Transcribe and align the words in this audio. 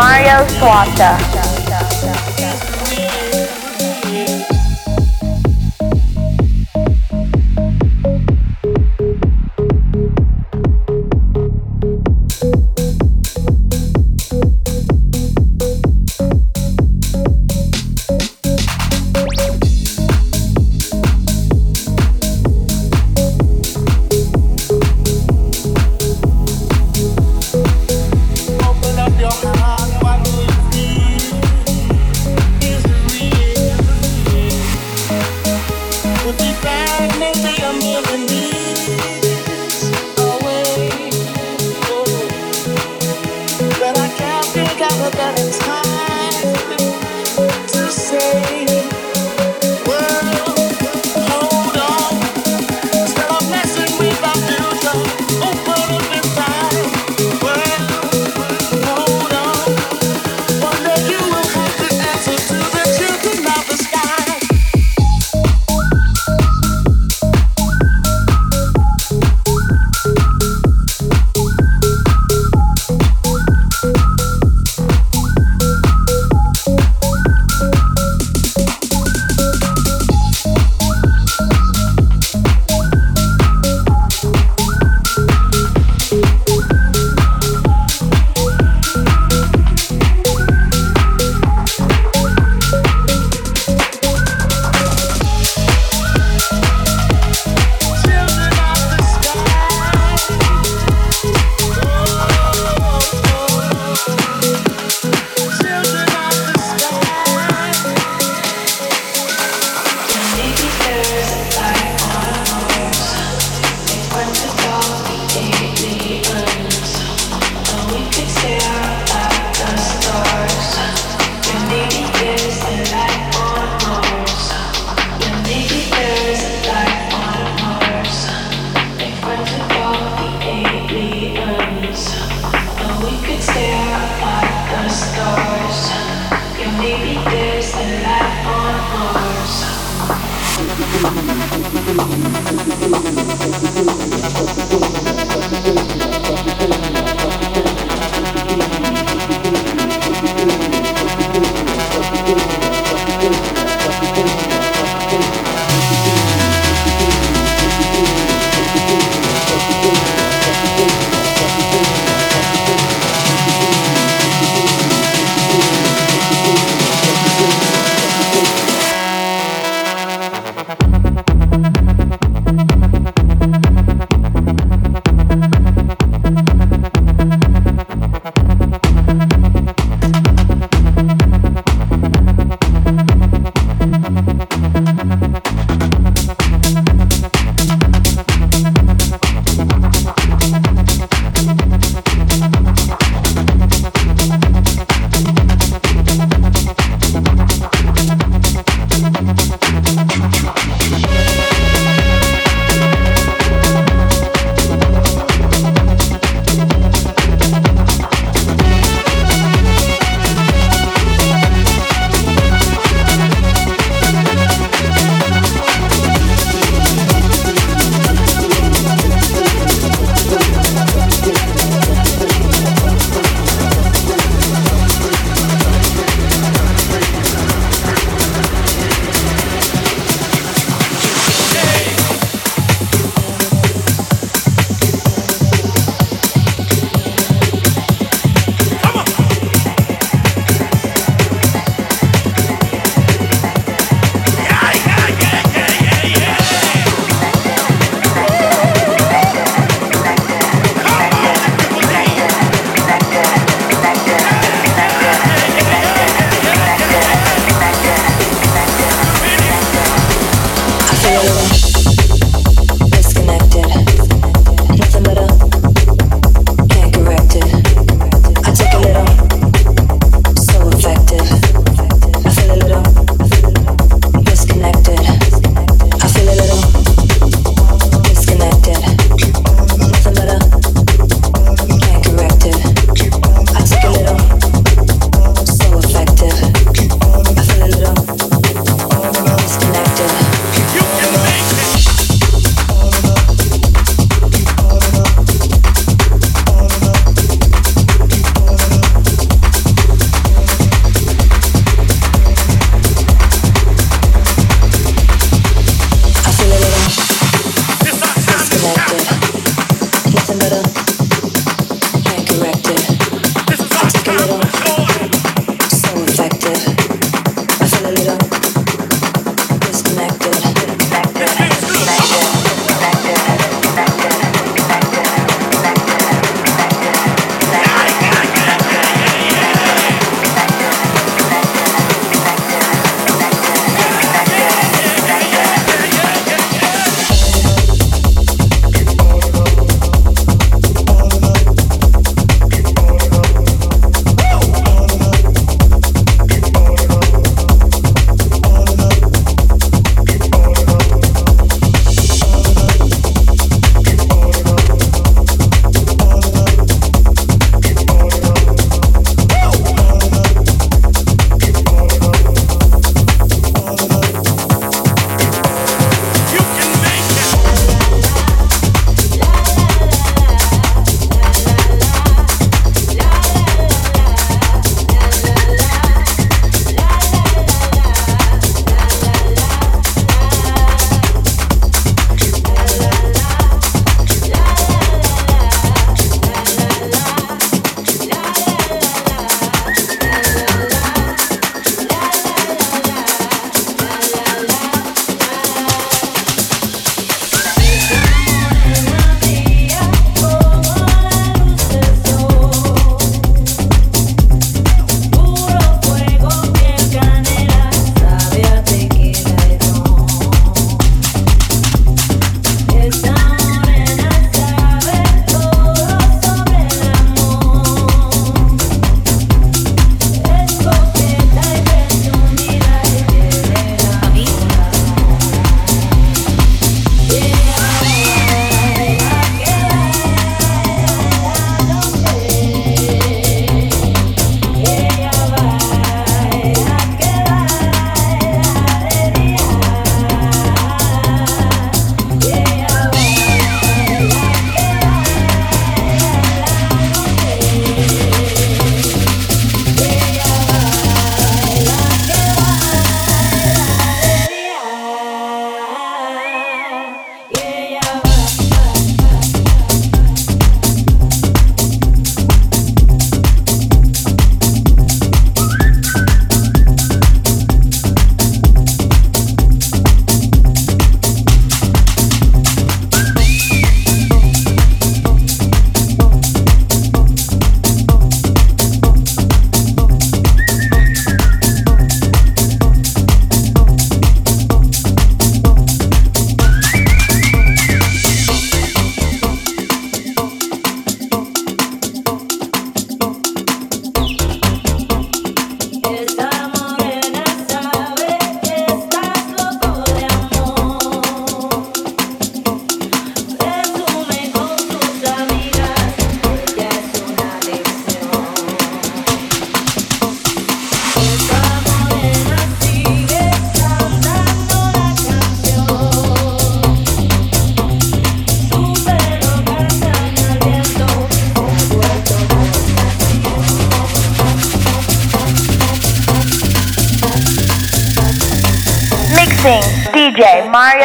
Mario 0.00 0.48
Suaza. 0.48 1.29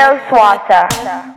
DJ 0.06 0.32
Mario 0.32 1.35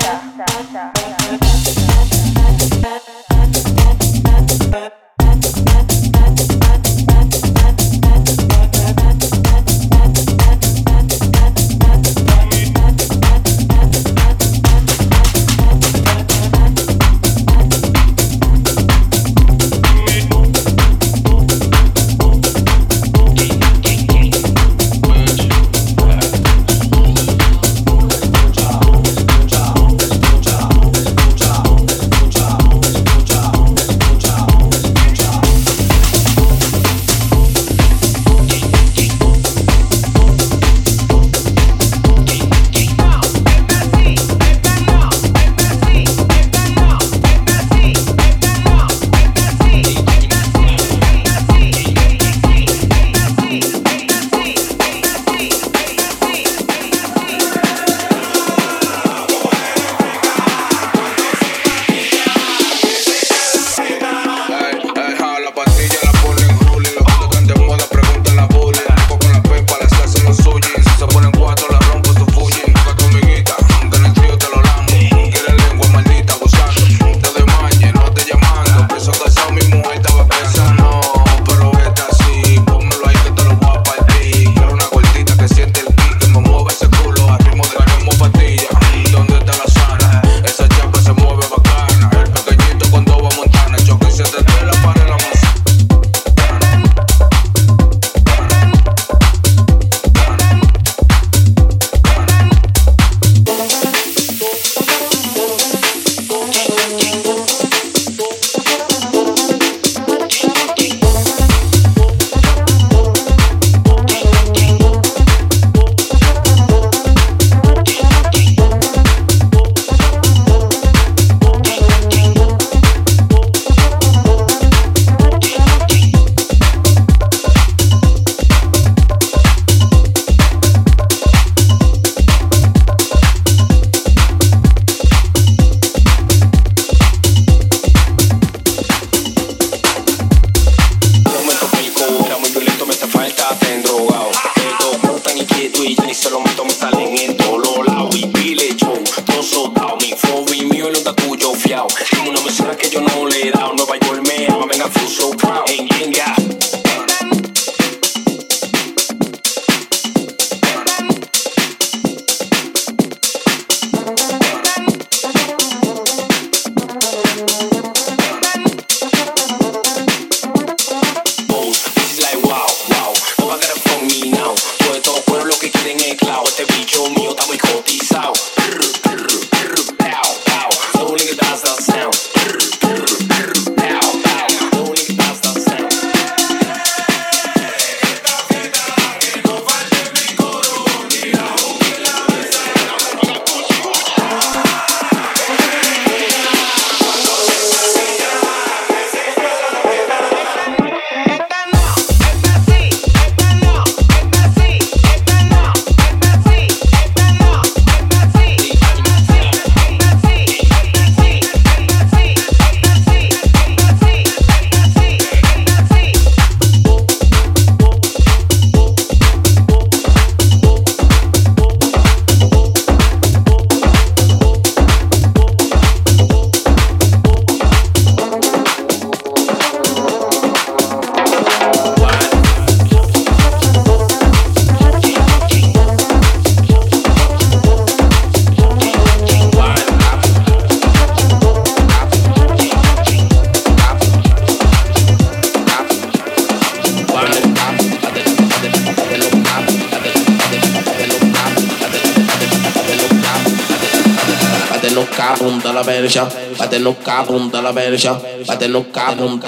bate 257.18 257.32
no 257.32 257.34
cabum 257.34 257.50
da 257.50 257.60
la 257.60 257.72
verja, 257.72 258.20
bate 258.46 258.68
no 258.68 258.84
cabum, 258.92 259.40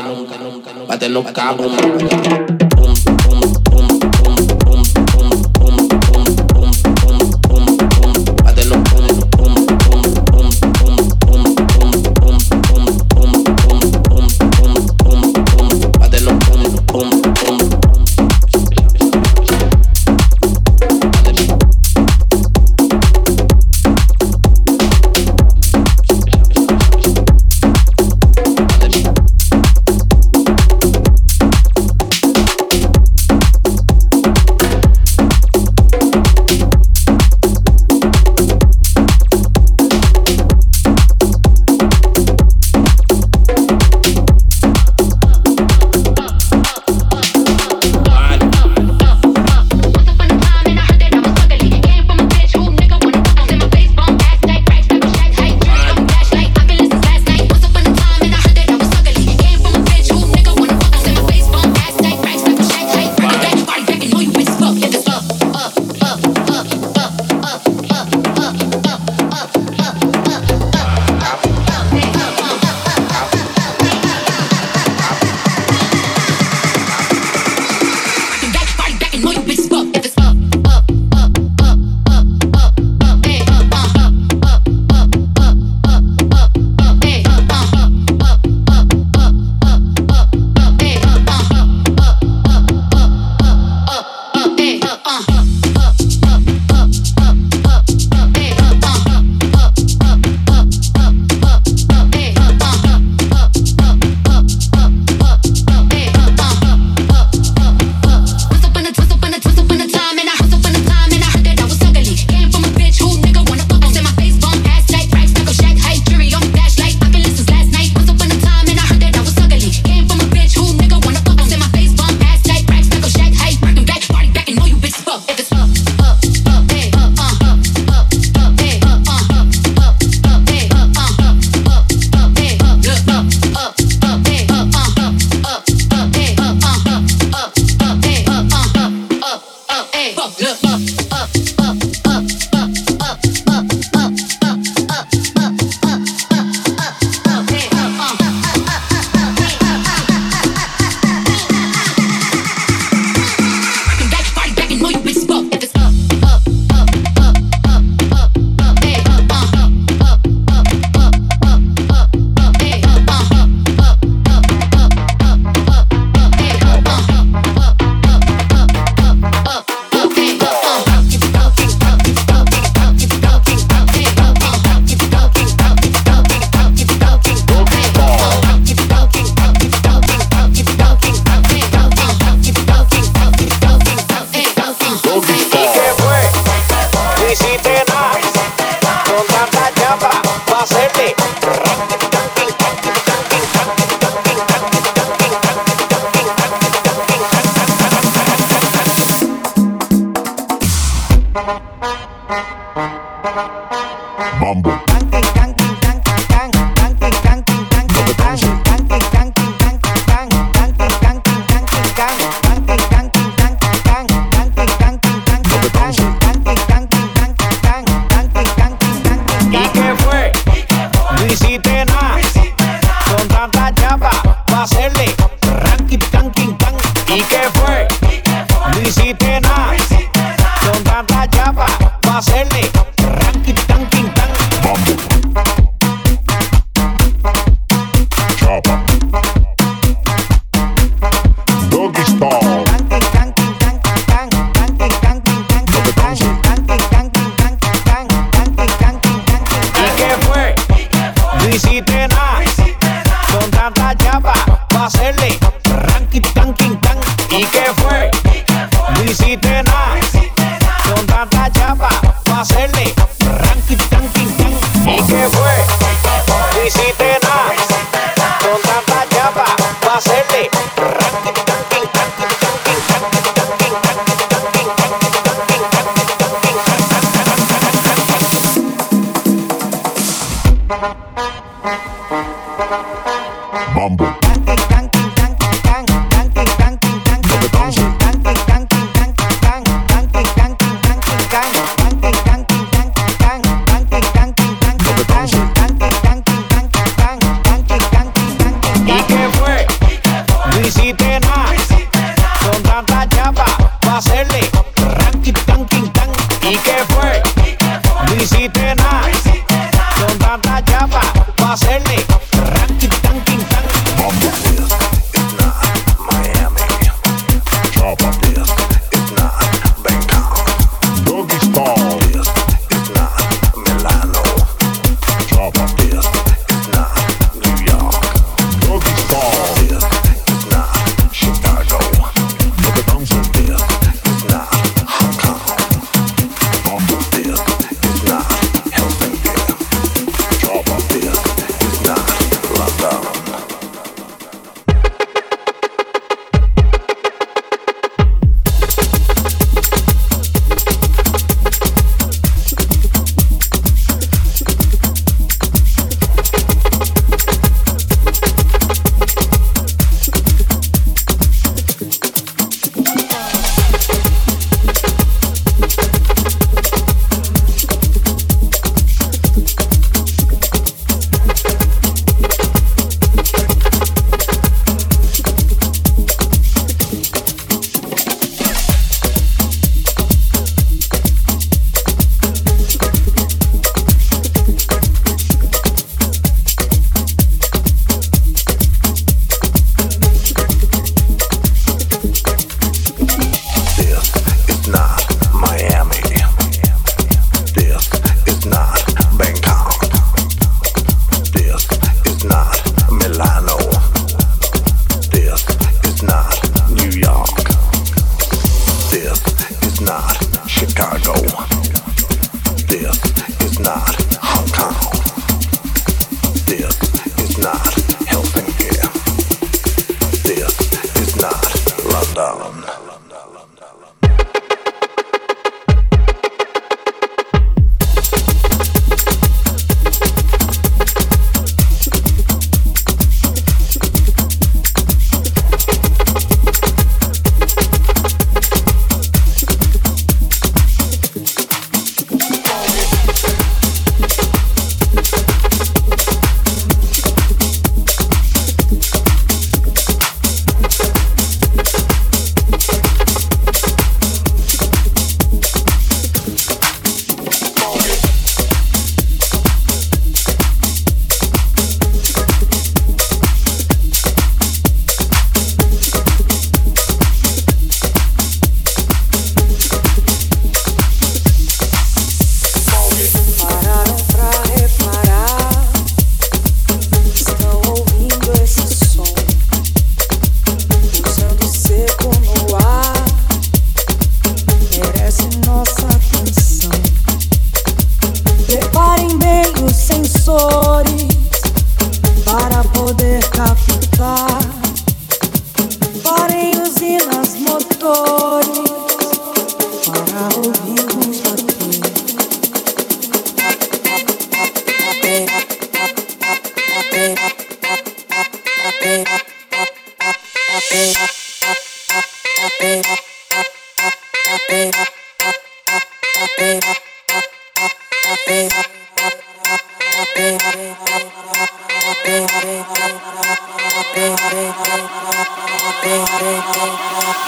cabum. 1.32 2.59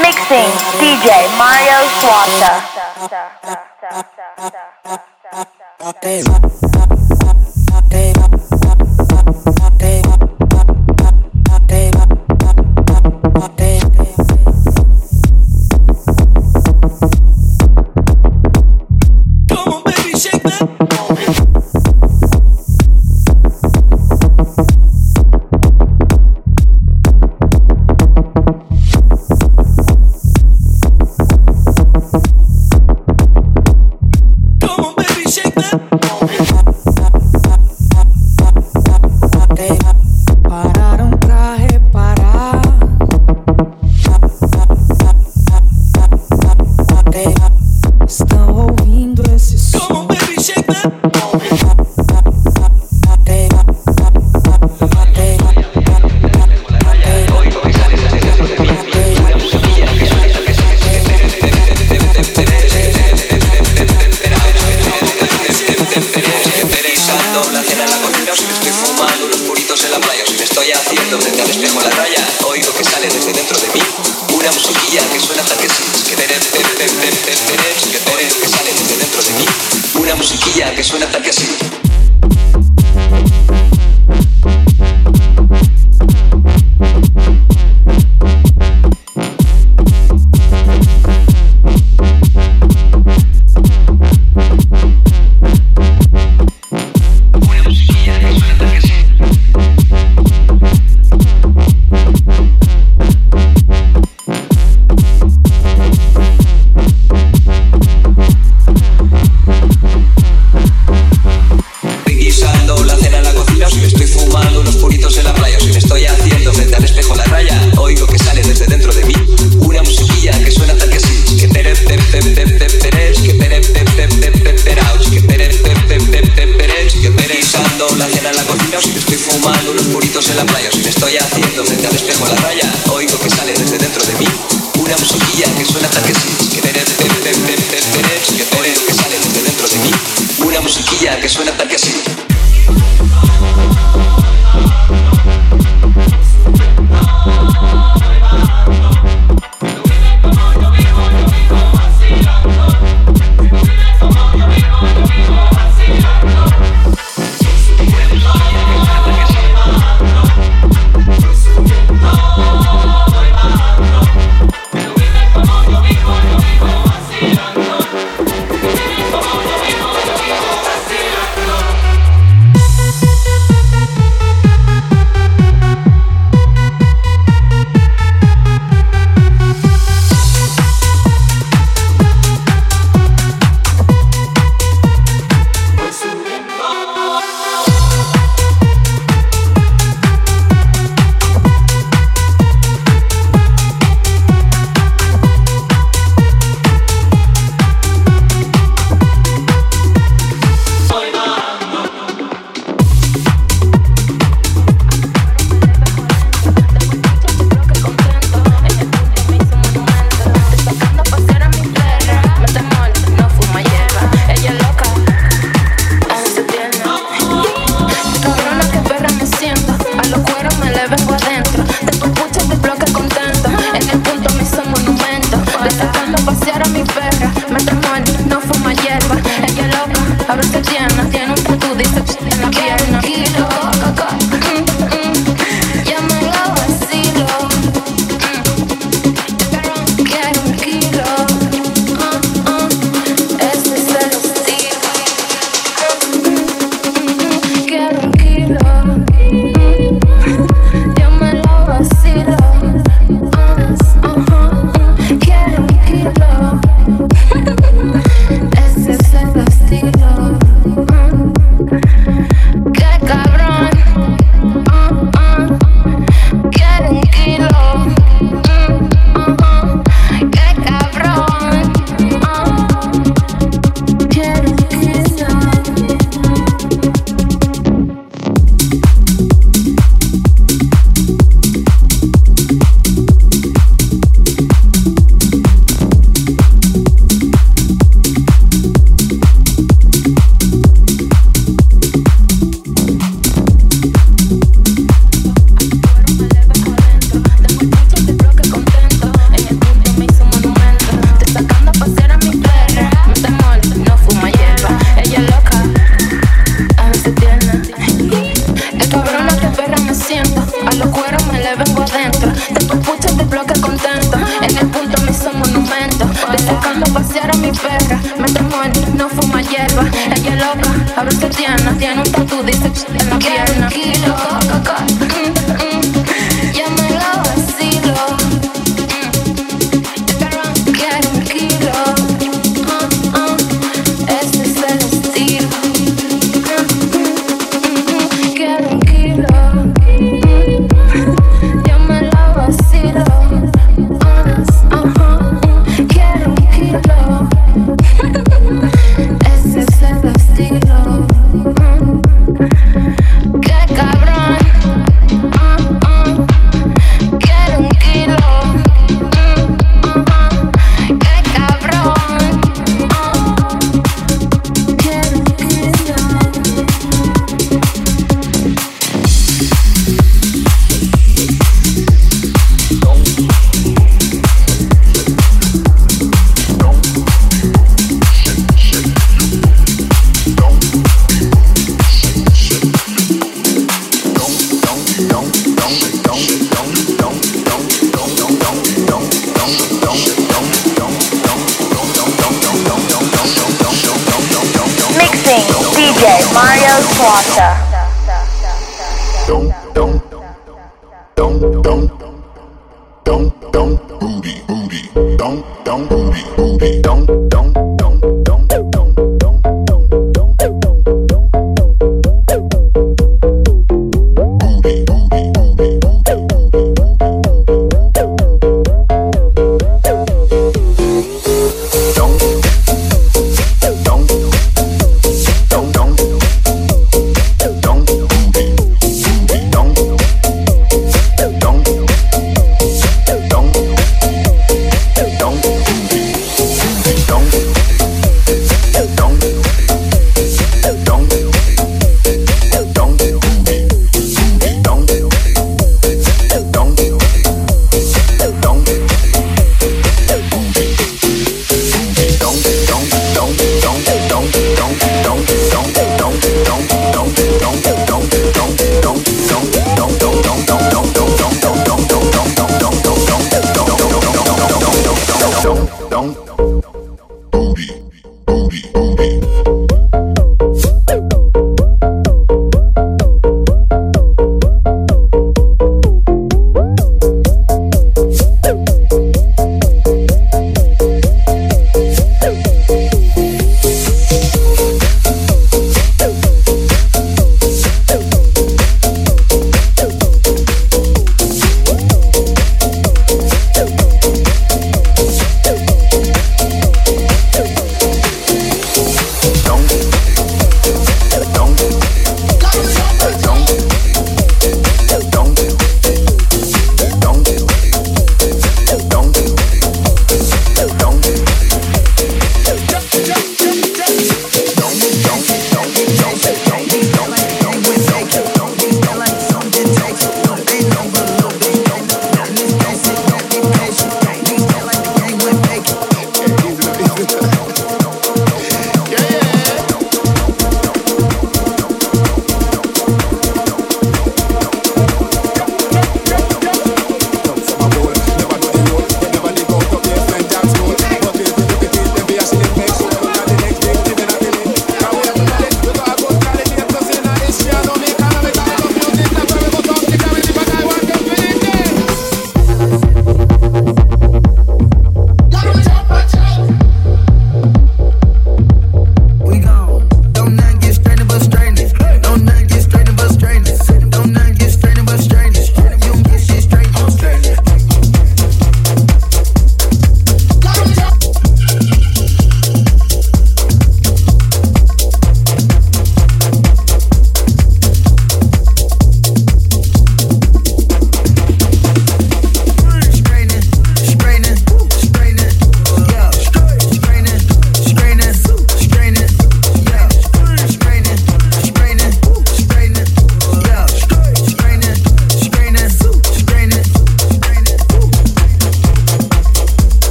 Mixing 0.00 0.52
DJ 0.80 1.08
Mario 1.36 1.84
Suaza. 2.00 2.52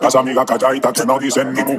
Las 0.00 0.14
amigas 0.14 0.44
calladitas 0.44 0.92
que 0.92 1.06
no 1.06 1.18
dicen 1.18 1.52
ni 1.52 1.62
mu. 1.64 1.78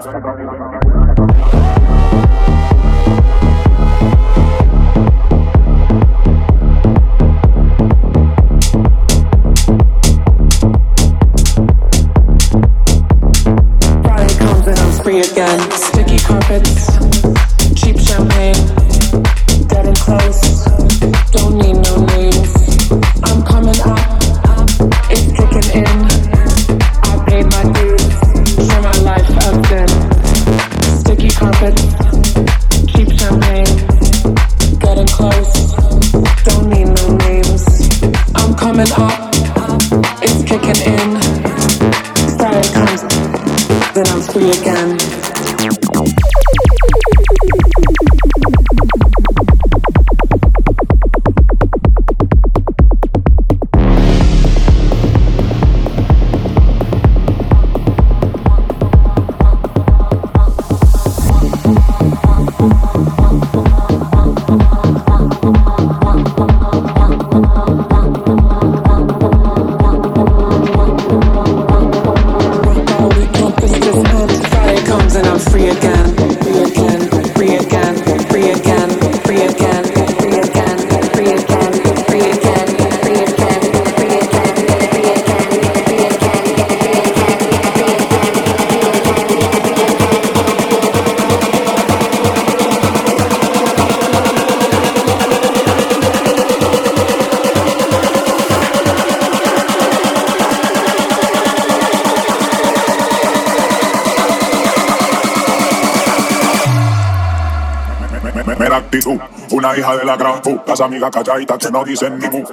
La 110.13 110.17
gran 110.17 110.43
fu, 110.43 110.61
las 110.67 110.79
amigas 110.81 111.09
calladitas 111.09 111.57
que 111.57 111.71
no 111.71 111.83
dicen 111.83 112.19
ni 112.19 112.29
mu. 112.29 112.43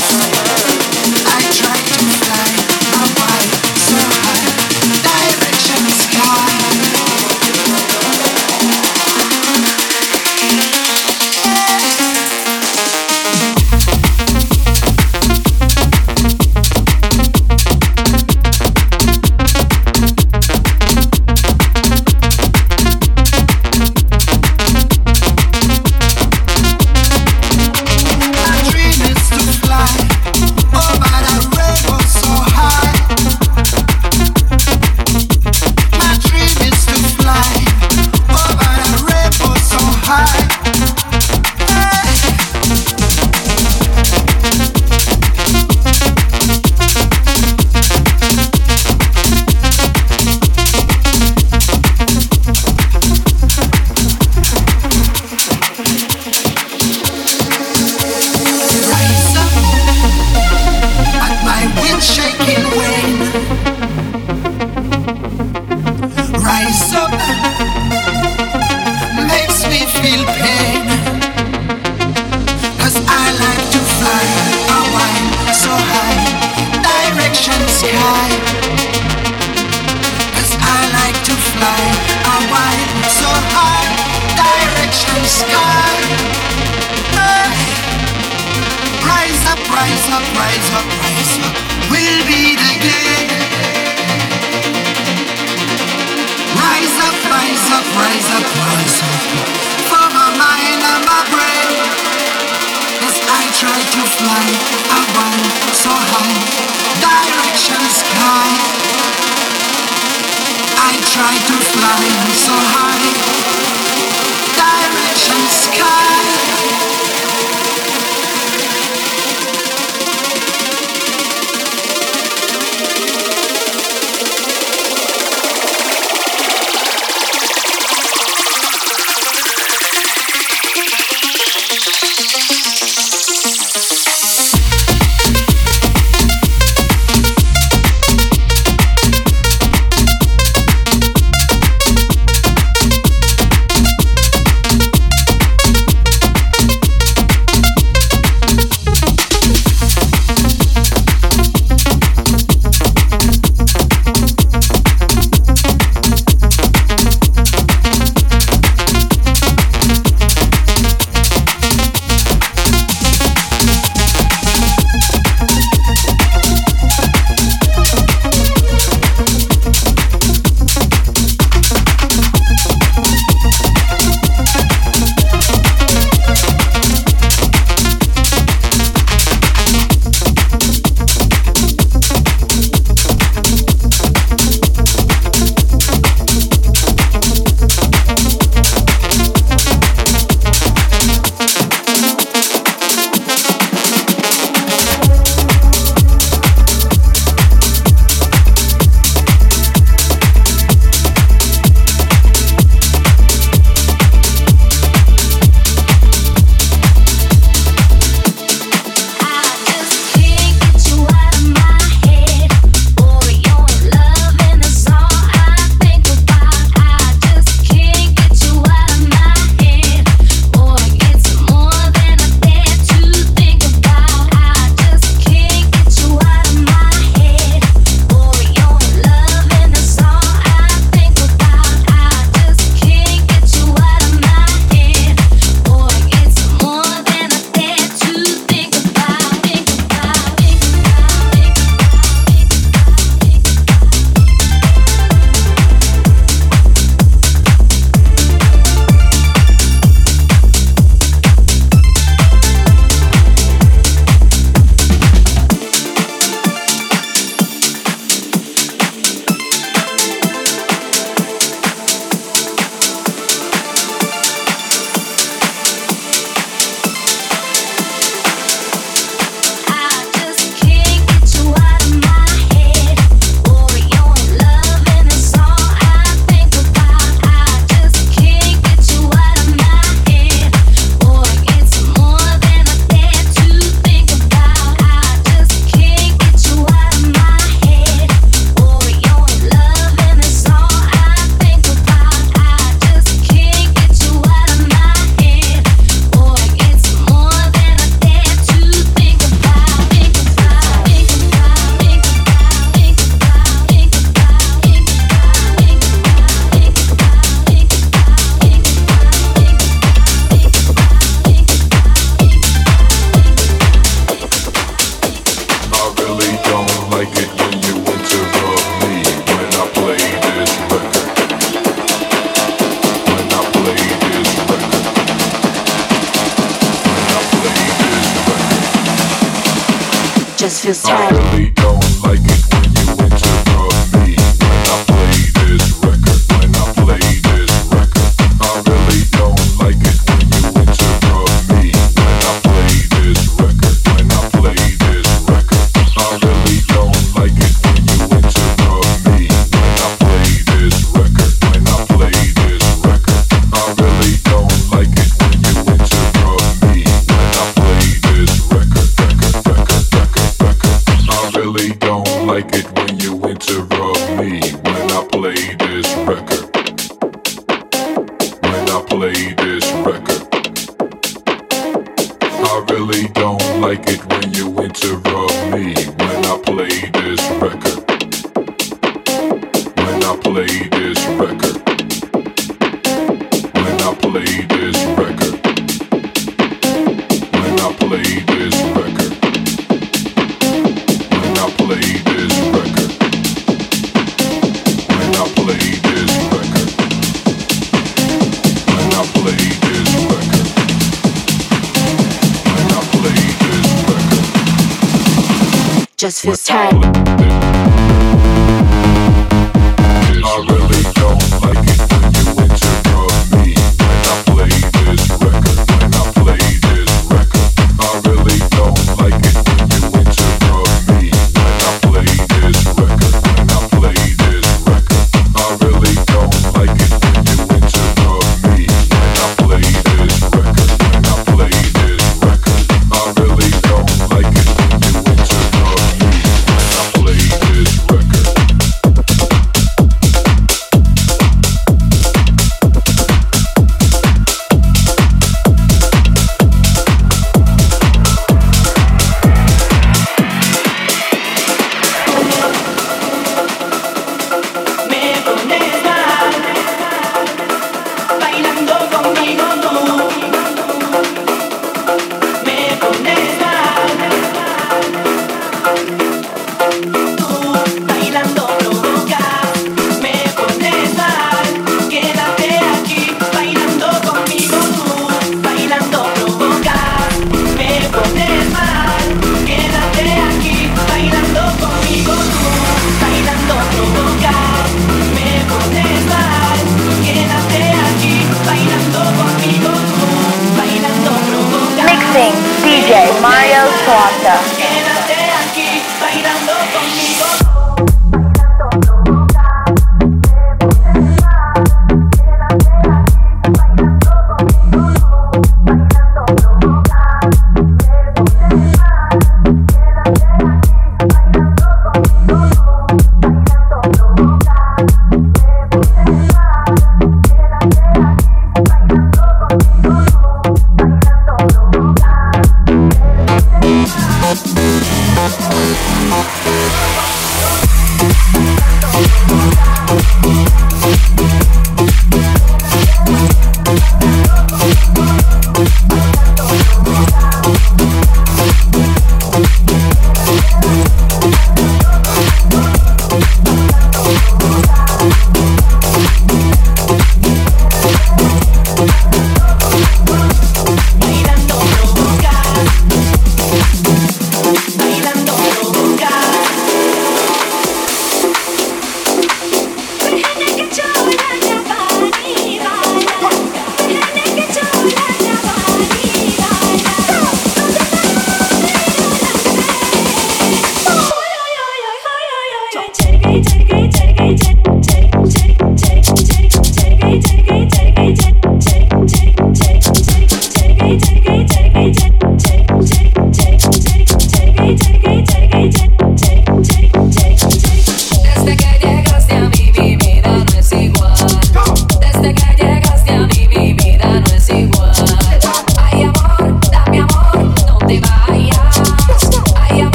Shaking 0.00 0.37